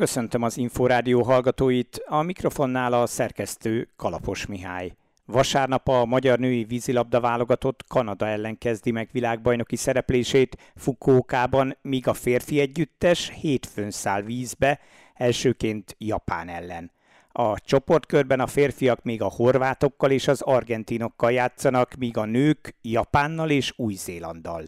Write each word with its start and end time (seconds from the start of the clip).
Köszöntöm 0.00 0.42
az 0.42 0.56
Inforádió 0.56 1.22
hallgatóit, 1.22 2.02
a 2.06 2.22
mikrofonnál 2.22 2.92
a 2.92 3.06
szerkesztő 3.06 3.88
Kalapos 3.96 4.46
Mihály. 4.46 4.92
Vasárnap 5.24 5.88
a 5.88 6.04
magyar 6.04 6.38
női 6.38 6.64
vízilabda 6.64 7.20
válogatott 7.20 7.84
Kanada 7.88 8.26
ellen 8.26 8.58
kezdi 8.58 8.90
meg 8.90 9.08
világbajnoki 9.12 9.76
szereplését 9.76 10.72
Fukókában, 10.76 11.76
míg 11.82 12.08
a 12.08 12.14
férfi 12.14 12.60
együttes 12.60 13.32
hétfőn 13.40 13.90
száll 13.90 14.22
vízbe, 14.22 14.80
elsőként 15.14 15.94
Japán 15.98 16.48
ellen. 16.48 16.90
A 17.32 17.60
csoportkörben 17.60 18.40
a 18.40 18.46
férfiak 18.46 19.02
még 19.02 19.22
a 19.22 19.30
horvátokkal 19.30 20.10
és 20.10 20.28
az 20.28 20.40
argentinokkal 20.40 21.32
játszanak, 21.32 21.94
míg 21.94 22.16
a 22.16 22.24
nők 22.24 22.74
Japánnal 22.82 23.50
és 23.50 23.72
Új-Zélanddal. 23.76 24.64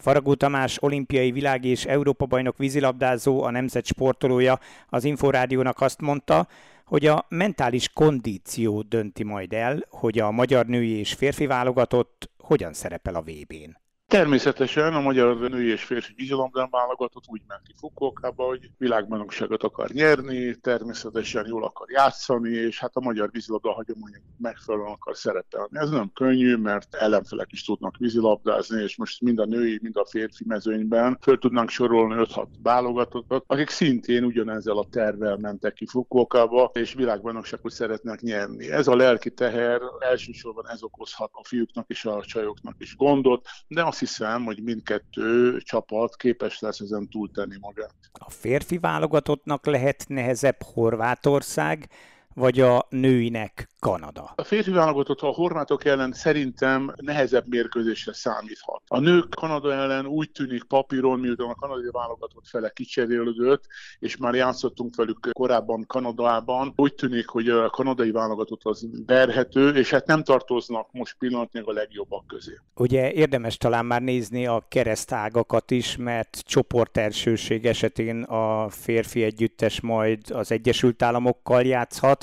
Faragó 0.00 0.34
Tamás 0.34 0.82
olimpiai 0.82 1.30
világ 1.30 1.64
és 1.64 1.84
Európa 1.84 2.26
bajnok 2.26 2.58
vízilabdázó, 2.58 3.42
a 3.42 3.50
nemzet 3.50 3.86
sportolója 3.86 4.58
az 4.88 5.04
Inforádiónak 5.04 5.80
azt 5.80 6.00
mondta, 6.00 6.48
hogy 6.84 7.06
a 7.06 7.26
mentális 7.28 7.88
kondíció 7.88 8.82
dönti 8.82 9.24
majd 9.24 9.52
el, 9.52 9.84
hogy 9.88 10.18
a 10.18 10.30
magyar 10.30 10.66
női 10.66 10.98
és 10.98 11.12
férfi 11.12 11.46
válogatott 11.46 12.30
hogyan 12.38 12.72
szerepel 12.72 13.14
a 13.14 13.20
VB-n. 13.20 13.89
Természetesen 14.10 14.94
a 14.94 15.00
magyar 15.00 15.38
női 15.38 15.70
és 15.70 15.84
férfi 15.84 16.12
vízilabdán 16.16 16.68
válogatott 16.70 17.24
úgy 17.26 17.40
ment 17.46 17.62
ki 17.66 17.72
Fukuokába, 17.76 18.44
hogy 18.44 18.70
világbajnokságot 18.78 19.62
akar 19.62 19.90
nyerni, 19.90 20.54
természetesen 20.54 21.46
jól 21.46 21.64
akar 21.64 21.90
játszani, 21.90 22.50
és 22.50 22.78
hát 22.78 22.96
a 22.96 23.00
magyar 23.00 23.30
vízilabda 23.30 23.72
hagyományok 23.72 24.22
megfelelően 24.38 24.90
akar 24.90 25.16
szerepelni. 25.16 25.78
Ez 25.78 25.90
nem 25.90 26.10
könnyű, 26.14 26.56
mert 26.56 26.94
ellenfelek 26.94 27.52
is 27.52 27.64
tudnak 27.64 27.96
vízilabdázni, 27.96 28.82
és 28.82 28.96
most 28.96 29.20
mind 29.20 29.38
a 29.38 29.44
női, 29.44 29.78
mind 29.82 29.96
a 29.96 30.06
férfi 30.06 30.44
mezőnyben 30.46 31.18
föl 31.20 31.38
tudnánk 31.38 31.68
sorolni 31.68 32.24
5-6 32.34 32.46
válogatottat, 32.62 33.44
akik 33.46 33.68
szintén 33.68 34.24
ugyanezzel 34.24 34.78
a 34.78 34.86
tervvel 34.90 35.36
mentek 35.36 35.72
ki 35.72 35.86
Fukuokába, 35.86 36.70
és 36.74 36.94
világbajnokságot 36.94 37.72
szeretnek 37.72 38.20
nyerni. 38.20 38.70
Ez 38.70 38.88
a 38.88 38.96
lelki 38.96 39.30
teher 39.30 39.80
elsősorban 39.98 40.68
ez 40.68 40.82
okozhat 40.82 41.30
a 41.32 41.44
fiúknak 41.44 41.88
és 41.88 42.04
a 42.04 42.22
csajoknak 42.24 42.74
is 42.78 42.96
gondot, 42.96 43.46
de 43.68 43.84
azt 43.84 43.98
hiszem, 44.00 44.44
hogy 44.44 44.62
mindkettő 44.62 45.60
csapat 45.60 46.16
képes 46.16 46.58
lesz 46.58 46.80
ezen 46.80 47.08
túltenni 47.08 47.56
magát. 47.60 47.94
A 48.12 48.30
férfi 48.30 48.78
válogatottnak 48.78 49.66
lehet 49.66 50.04
nehezebb 50.08 50.62
Horvátország, 50.62 51.88
vagy 52.34 52.60
a 52.60 52.86
nőinek 52.88 53.68
Kanada. 53.78 54.32
A 54.36 54.42
férfi 54.42 54.70
válogatott 54.70 55.20
a 55.20 55.26
horvátok 55.26 55.84
ellen 55.84 56.12
szerintem 56.12 56.94
nehezebb 56.96 57.44
mérkőzésre 57.48 58.12
számíthat. 58.12 58.82
A 58.86 58.98
nők 58.98 59.34
Kanada 59.34 59.72
ellen 59.72 60.06
úgy 60.06 60.30
tűnik 60.30 60.64
papíron, 60.64 61.20
miután 61.20 61.48
a 61.48 61.54
kanadai 61.54 61.90
válogatott 61.90 62.46
fele 62.46 62.70
kicserélődött, 62.70 63.64
és 63.98 64.16
már 64.16 64.34
játszottunk 64.34 64.96
velük 64.96 65.28
korábban 65.32 65.84
Kanadában, 65.86 66.72
úgy 66.76 66.94
tűnik, 66.94 67.28
hogy 67.28 67.48
a 67.48 67.70
kanadai 67.70 68.10
válogatott 68.10 68.60
az 68.64 68.86
verhető, 69.06 69.68
és 69.68 69.90
hát 69.90 70.06
nem 70.06 70.22
tartoznak 70.22 70.88
most 70.92 71.16
pillanatnyilag 71.18 71.68
a 71.68 71.72
legjobbak 71.72 72.26
közé. 72.26 72.58
Ugye 72.74 73.12
érdemes 73.12 73.56
talán 73.56 73.86
már 73.86 74.02
nézni 74.02 74.46
a 74.46 74.64
keresztágakat 74.68 75.70
is, 75.70 75.96
mert 75.96 76.42
csoportelsőség 76.44 77.66
esetén 77.66 78.22
a 78.22 78.68
férfi 78.68 79.22
együttes 79.22 79.80
majd 79.80 80.30
az 80.30 80.52
Egyesült 80.52 81.02
Államokkal 81.02 81.62
játszhat, 81.62 82.19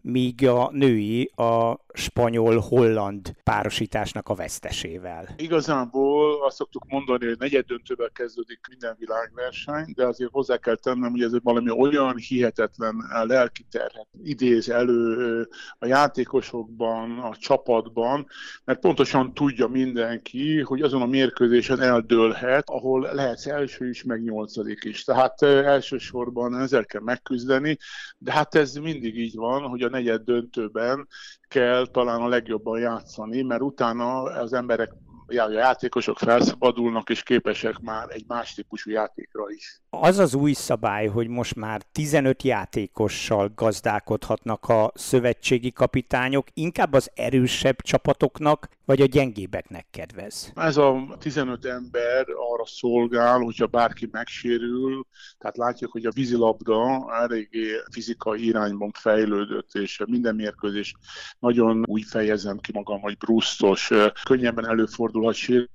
míg 0.00 0.48
a 0.48 0.70
női 0.72 1.30
a 1.34 1.78
spanyol-holland 1.96 3.34
párosításnak 3.42 4.28
a 4.28 4.34
vesztesével. 4.34 5.28
Igazából 5.36 6.44
azt 6.44 6.56
szoktuk 6.56 6.84
mondani, 6.88 7.26
hogy 7.26 7.38
negyed 7.38 7.66
döntővel 7.66 8.10
kezdődik 8.10 8.60
minden 8.68 8.96
világverseny, 8.98 9.92
de 9.94 10.06
azért 10.06 10.30
hozzá 10.30 10.56
kell 10.56 10.76
tennem, 10.76 11.10
hogy 11.10 11.22
ez 11.22 11.32
valami 11.42 11.70
olyan 11.70 12.16
hihetetlen 12.16 12.94
lelki 13.24 13.66
terhet 13.70 14.06
idéz 14.22 14.68
elő 14.68 15.48
a 15.78 15.86
játékosokban, 15.86 17.18
a 17.18 17.36
csapatban, 17.36 18.26
mert 18.64 18.80
pontosan 18.80 19.34
tudja 19.34 19.66
mindenki, 19.66 20.60
hogy 20.60 20.82
azon 20.82 21.02
a 21.02 21.06
mérkőzésen 21.06 21.80
eldőlhet, 21.80 22.70
ahol 22.70 23.10
lehetsz 23.12 23.46
első 23.46 23.88
is, 23.88 24.04
meg 24.04 24.22
nyolcadik 24.22 24.84
is. 24.84 25.04
Tehát 25.04 25.42
elsősorban 25.42 26.60
ezzel 26.60 26.84
kell 26.84 27.00
megküzdeni, 27.00 27.78
de 28.18 28.32
hát 28.32 28.54
ez 28.54 28.74
mindig 28.74 29.18
így 29.18 29.34
van, 29.34 29.62
hogy 29.62 29.82
a 29.82 29.88
negyed 29.88 30.22
döntőben 30.22 31.08
kell 31.56 31.86
talán 31.86 32.20
a 32.20 32.28
legjobban 32.28 32.78
játszani, 32.78 33.42
mert 33.42 33.60
utána 33.62 34.22
az 34.22 34.52
emberek 34.52 34.92
a 35.26 35.50
játékosok 35.50 36.18
felszabadulnak, 36.18 37.10
és 37.10 37.22
képesek 37.22 37.78
már 37.78 38.06
egy 38.10 38.24
más 38.28 38.54
típusú 38.54 38.90
játékra 38.90 39.44
is. 39.48 39.80
Az 39.90 40.18
az 40.18 40.34
új 40.34 40.52
szabály, 40.52 41.06
hogy 41.06 41.28
most 41.28 41.54
már 41.54 41.82
15 41.92 42.42
játékossal 42.42 43.52
gazdálkodhatnak 43.54 44.68
a 44.68 44.90
szövetségi 44.94 45.72
kapitányok, 45.72 46.46
inkább 46.54 46.92
az 46.92 47.10
erősebb 47.14 47.76
csapatoknak, 47.80 48.68
vagy 48.84 49.00
a 49.00 49.06
gyengébeknek 49.06 49.86
kedvez? 49.90 50.52
Ez 50.54 50.76
a 50.76 51.16
15 51.18 51.64
ember 51.64 52.26
arra 52.56 52.66
szolgál, 52.66 53.38
hogyha 53.38 53.66
bárki 53.66 54.08
megsérül, 54.10 55.06
tehát 55.38 55.56
látjuk, 55.56 55.92
hogy 55.92 56.06
a 56.06 56.10
vízilabda 56.10 57.06
eléggé 57.14 57.82
fizikai 57.90 58.44
irányban 58.44 58.90
fejlődött, 58.94 59.74
és 59.74 60.02
minden 60.06 60.34
mérkőzés 60.34 60.94
nagyon 61.38 61.84
úgy 61.86 62.04
fejezem 62.04 62.58
ki 62.58 62.72
magam, 62.72 63.00
hogy 63.00 63.16
brusztos, 63.16 63.90
könnyebben 64.24 64.68
előfordulhat 64.68 65.34
sérülés, 65.34 65.70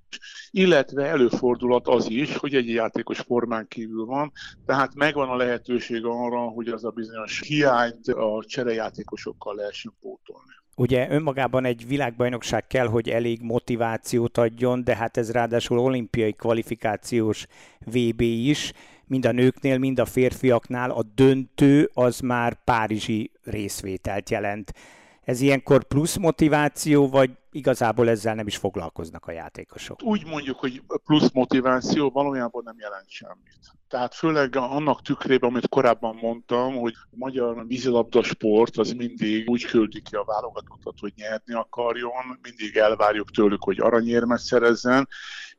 illetve 0.51 1.05
előfordulhat 1.05 1.87
az 1.87 2.09
is, 2.09 2.35
hogy 2.35 2.55
egy 2.55 2.69
játékos 2.69 3.19
formán 3.19 3.67
kívül 3.67 4.05
van, 4.05 4.31
tehát 4.65 4.95
megvan 4.95 5.29
a 5.29 5.35
lehetőség 5.35 6.05
arra, 6.05 6.39
hogy 6.39 6.67
az 6.67 6.83
a 6.83 6.89
bizonyos 6.89 7.41
hiányt 7.47 8.07
a 8.07 8.43
cserejátékosokkal 8.47 9.55
lehessen 9.55 9.93
pótolni. 9.99 10.60
Ugye 10.75 11.09
önmagában 11.09 11.65
egy 11.65 11.87
világbajnokság 11.87 12.67
kell, 12.67 12.87
hogy 12.87 13.09
elég 13.09 13.41
motivációt 13.41 14.37
adjon, 14.37 14.83
de 14.83 14.95
hát 14.95 15.17
ez 15.17 15.31
ráadásul 15.31 15.79
olimpiai 15.79 16.31
kvalifikációs 16.31 17.45
VB 17.85 18.21
is, 18.21 18.73
mind 19.05 19.25
a 19.25 19.31
nőknél, 19.31 19.77
mind 19.77 19.99
a 19.99 20.05
férfiaknál 20.05 20.91
a 20.91 21.03
döntő 21.15 21.89
az 21.93 22.19
már 22.19 22.63
párizsi 22.63 23.31
részvételt 23.43 24.29
jelent. 24.29 24.73
Ez 25.21 25.41
ilyenkor 25.41 25.83
plusz 25.83 26.15
motiváció, 26.15 27.09
vagy 27.09 27.31
igazából 27.51 28.09
ezzel 28.09 28.35
nem 28.35 28.47
is 28.47 28.57
foglalkoznak 28.57 29.25
a 29.25 29.31
játékosok? 29.31 30.03
Úgy 30.03 30.25
mondjuk, 30.25 30.59
hogy 30.59 30.81
plusz 31.03 31.31
motiváció 31.31 32.09
valójában 32.09 32.63
nem 32.65 32.75
jelent 32.79 33.09
semmit. 33.09 33.59
Tehát 33.87 34.15
főleg 34.15 34.55
annak 34.55 35.01
tükrében, 35.01 35.49
amit 35.49 35.69
korábban 35.69 36.15
mondtam, 36.21 36.75
hogy 36.75 36.93
a 37.11 37.15
magyar 37.15 37.67
vízilabda 37.67 38.23
sport 38.23 38.77
az 38.77 38.91
mindig 38.91 39.49
úgy 39.49 39.65
küldi 39.65 40.01
ki 40.01 40.15
a 40.15 40.23
válogatottat, 40.23 40.99
hogy 40.99 41.13
nyerni 41.15 41.53
akarjon, 41.53 42.39
mindig 42.41 42.75
elvárjuk 42.75 43.31
tőlük, 43.31 43.63
hogy 43.63 43.79
aranyérmet 43.79 44.39
szerezzen, 44.39 45.07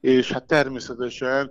és 0.00 0.32
hát 0.32 0.46
természetesen 0.46 1.50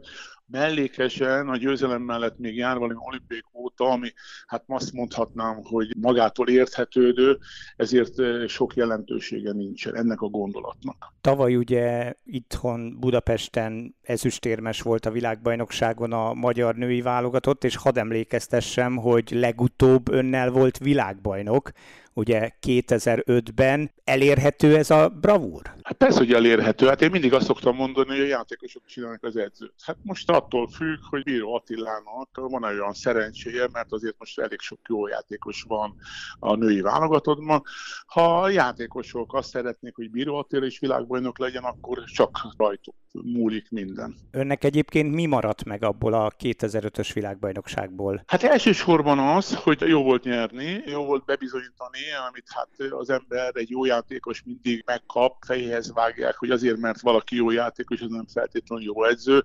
mellékesen 0.51 1.49
a 1.49 1.57
győzelem 1.57 2.01
mellett 2.01 2.37
még 2.37 2.55
jár 2.55 2.77
valami 2.77 2.99
olimpiai 3.07 3.43
kvóta, 3.51 3.85
ami 3.85 4.13
hát 4.47 4.63
azt 4.67 4.93
mondhatnám, 4.93 5.59
hogy 5.63 5.93
magától 5.97 6.47
érthetődő, 6.47 7.37
ezért 7.75 8.47
sok 8.47 8.75
jelentősége 8.75 9.51
nincsen 9.51 9.95
ennek 9.95 10.21
a 10.21 10.27
gondolatnak. 10.27 11.13
Tavaly 11.21 11.55
ugye 11.55 12.13
itthon 12.23 12.99
Budapesten 12.99 13.95
ezüstérmes 14.01 14.81
volt 14.81 15.05
a 15.05 15.11
világbajnokságon 15.11 16.13
a 16.13 16.33
magyar 16.33 16.75
női 16.75 17.01
válogatott, 17.01 17.63
és 17.63 17.75
hadd 17.75 17.99
emlékeztessem, 17.99 18.95
hogy 18.95 19.31
legutóbb 19.31 20.11
önnel 20.11 20.49
volt 20.49 20.77
világbajnok, 20.77 21.71
ugye 22.13 22.51
2005-ben. 22.67 23.91
Elérhető 24.03 24.77
ez 24.77 24.89
a 24.89 25.09
bravúr? 25.09 25.61
Hát 25.83 25.97
persze, 25.97 26.17
hogy 26.17 26.33
elérhető. 26.33 26.87
Hát 26.87 27.01
én 27.01 27.09
mindig 27.09 27.33
azt 27.33 27.45
szoktam 27.45 27.75
mondani, 27.75 28.09
hogy 28.09 28.19
a 28.19 28.25
játékosok 28.25 28.85
csinálnak 28.85 29.23
az 29.23 29.37
edzőt. 29.37 29.73
Hát 29.81 29.97
most 30.01 30.29
attól 30.29 30.67
függ, 30.67 30.99
hogy 31.09 31.23
Bíró 31.23 31.53
Attilának 31.53 32.29
van 32.33 32.63
olyan 32.63 32.93
szerencséje, 32.93 33.67
mert 33.71 33.91
azért 33.91 34.15
most 34.17 34.39
elég 34.39 34.59
sok 34.59 34.79
jó 34.89 35.07
játékos 35.07 35.65
van 35.67 35.95
a 36.39 36.55
női 36.55 36.81
válogatottban. 36.81 37.63
Ha 38.05 38.41
a 38.41 38.49
játékosok 38.49 39.33
azt 39.33 39.49
szeretnék, 39.49 39.95
hogy 39.95 40.11
Bíró 40.11 40.35
Attila 40.35 40.65
is 40.65 40.79
világbajnok 40.79 41.39
legyen, 41.39 41.63
akkor 41.63 42.03
csak 42.03 42.47
rajtuk 42.57 42.95
múlik 43.11 43.69
minden. 43.69 44.15
Önnek 44.31 44.63
egyébként 44.63 45.13
mi 45.13 45.25
maradt 45.25 45.63
meg 45.63 45.83
abból 45.83 46.13
a 46.13 46.31
2005-ös 46.43 47.11
világbajnokságból? 47.13 48.23
Hát 48.27 48.43
elsősorban 48.43 49.19
az, 49.19 49.55
hogy 49.55 49.81
jó 49.81 50.03
volt 50.03 50.23
nyerni, 50.23 50.83
jó 50.85 51.05
volt 51.05 51.25
bebizonyítani, 51.25 51.99
amit 52.27 52.45
hát 52.47 52.91
az 52.91 53.09
ember, 53.09 53.51
egy 53.55 53.69
jó 53.69 53.85
játékos 53.85 54.43
mindig 54.45 54.83
megkap, 54.85 55.43
fejéhez 55.45 55.93
vágják, 55.93 56.37
hogy 56.37 56.49
azért, 56.49 56.77
mert 56.77 57.01
valaki 57.01 57.35
jó 57.35 57.51
játékos, 57.51 58.01
az 58.01 58.09
nem 58.09 58.25
feltétlenül 58.33 58.85
jó 58.85 59.03
edző. 59.03 59.43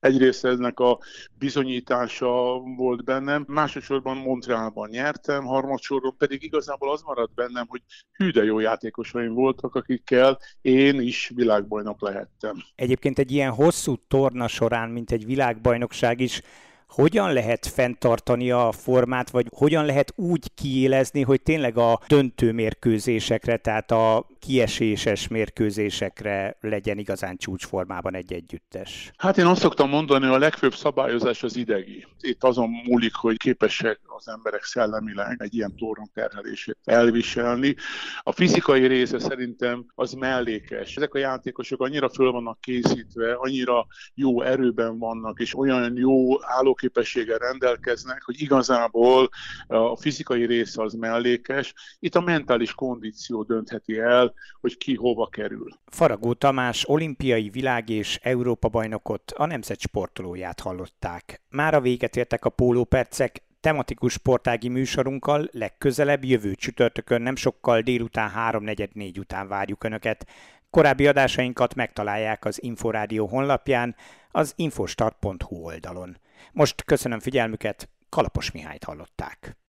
Egyrészt 0.00 0.44
ennek 0.44 0.80
a 0.80 0.98
bizonyítása 1.38 2.58
volt 2.76 3.04
bennem, 3.04 3.44
másodszorban 3.48 4.16
Montrealban 4.16 4.88
nyertem, 4.88 5.44
harmadsorban 5.44 6.16
pedig 6.18 6.42
igazából 6.42 6.92
az 6.92 7.02
maradt 7.02 7.34
bennem, 7.34 7.66
hogy 7.68 7.82
hű 8.12 8.30
de 8.30 8.44
jó 8.44 8.58
játékosaim 8.58 9.34
voltak, 9.34 9.74
akikkel 9.74 10.38
én 10.60 11.00
is 11.00 11.30
világbajnok 11.34 12.00
lehettem. 12.00 12.56
Egyébként 12.74 13.18
egy 13.18 13.30
ilyen 13.30 13.52
hosszú 13.52 13.96
torna 14.08 14.48
során, 14.48 14.90
mint 14.90 15.10
egy 15.10 15.26
világbajnokság 15.26 16.20
is, 16.20 16.42
hogyan 16.88 17.32
lehet 17.32 17.66
fenntartani 17.66 18.50
a 18.50 18.72
formát, 18.72 19.30
vagy 19.30 19.46
hogyan 19.56 19.84
lehet 19.84 20.12
úgy 20.16 20.54
kiélezni, 20.54 21.22
hogy 21.22 21.42
tényleg 21.42 21.78
a 21.78 22.00
döntő 22.08 22.52
mérkőzésekre, 22.52 23.56
tehát 23.56 23.90
a 23.90 24.26
kieséses 24.38 25.28
mérkőzésekre 25.28 26.56
legyen 26.60 26.98
igazán 26.98 27.36
csúcsformában 27.36 28.14
egy 28.14 28.32
együttes? 28.32 29.10
Hát 29.16 29.38
én 29.38 29.46
azt 29.46 29.60
szoktam 29.60 29.88
mondani, 29.88 30.26
hogy 30.26 30.34
a 30.34 30.38
legfőbb 30.38 30.74
szabályozás 30.74 31.42
az 31.42 31.56
idegi. 31.56 32.06
Itt 32.20 32.44
azon 32.44 32.70
múlik, 32.84 33.14
hogy 33.14 33.36
képesek 33.36 34.00
az 34.18 34.28
emberek 34.28 34.62
szellemileg 34.62 35.42
egy 35.42 35.54
ilyen 35.54 35.76
torron 35.76 36.10
terhelését 36.14 36.78
elviselni. 36.84 37.74
A 38.22 38.32
fizikai 38.32 38.86
része 38.86 39.18
szerintem 39.18 39.86
az 39.94 40.12
mellékes. 40.12 40.96
Ezek 40.96 41.14
a 41.14 41.18
játékosok 41.18 41.82
annyira 41.82 42.08
föl 42.08 42.30
vannak 42.30 42.60
készítve, 42.60 43.32
annyira 43.32 43.86
jó 44.14 44.42
erőben 44.42 44.98
vannak, 44.98 45.40
és 45.40 45.58
olyan 45.58 45.96
jó 45.96 46.44
állóképességgel 46.44 47.38
rendelkeznek, 47.38 48.22
hogy 48.22 48.40
igazából 48.40 49.28
a 49.66 49.96
fizikai 49.96 50.46
része 50.46 50.82
az 50.82 50.92
mellékes. 50.92 51.74
Itt 51.98 52.14
a 52.14 52.20
mentális 52.20 52.74
kondíció 52.74 53.42
döntheti 53.42 53.98
el, 53.98 54.34
hogy 54.60 54.76
ki 54.76 54.94
hova 54.94 55.26
kerül. 55.26 55.68
Faragó 55.86 56.32
Tamás 56.32 56.88
olimpiai 56.88 57.48
világ 57.48 57.88
és 57.88 58.18
Európa 58.22 58.68
bajnokot, 58.68 59.32
a 59.36 59.46
nemzet 59.46 59.80
sportolóját 59.80 60.60
hallották. 60.60 61.42
Már 61.50 61.74
a 61.74 61.80
véget 61.80 62.16
értek 62.16 62.44
a 62.44 62.50
pólópercek, 62.50 63.46
tematikus 63.60 64.12
sportági 64.12 64.68
műsorunkkal 64.68 65.48
legközelebb 65.52 66.24
jövő 66.24 66.54
csütörtökön 66.54 67.22
nem 67.22 67.36
sokkal 67.36 67.80
délután 67.80 68.30
3.44 68.36 69.18
után 69.18 69.48
várjuk 69.48 69.84
Önöket. 69.84 70.26
Korábbi 70.70 71.06
adásainkat 71.06 71.74
megtalálják 71.74 72.44
az 72.44 72.62
Inforádió 72.62 73.26
honlapján, 73.26 73.96
az 74.30 74.52
infostart.hu 74.56 75.56
oldalon. 75.56 76.16
Most 76.52 76.84
köszönöm 76.84 77.20
figyelmüket, 77.20 77.88
Kalapos 78.08 78.50
Mihályt 78.50 78.84
hallották. 78.84 79.58